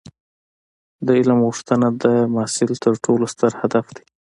[1.05, 4.05] د علم غوښتنه د محصل تر ټولو ستر هدف دی.